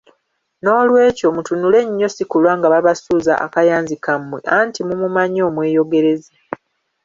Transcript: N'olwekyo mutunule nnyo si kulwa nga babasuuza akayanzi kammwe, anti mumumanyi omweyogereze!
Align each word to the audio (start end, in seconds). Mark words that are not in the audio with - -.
N'olwekyo 0.61 1.27
mutunule 1.35 1.79
nnyo 1.87 2.07
si 2.15 2.23
kulwa 2.29 2.51
nga 2.57 2.67
babasuuza 2.73 3.33
akayanzi 3.45 3.95
kammwe, 4.05 4.39
anti 4.57 4.79
mumumanyi 4.87 5.39
omweyogereze! 5.49 6.33